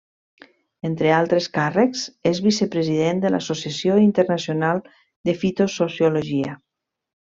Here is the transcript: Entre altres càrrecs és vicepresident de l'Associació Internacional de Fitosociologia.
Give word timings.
Entre 0.87 1.11
altres 1.17 1.49
càrrecs 1.57 2.07
és 2.31 2.41
vicepresident 2.47 3.23
de 3.27 3.33
l'Associació 3.35 4.01
Internacional 4.09 4.85
de 5.33 5.41
Fitosociologia. 5.47 6.61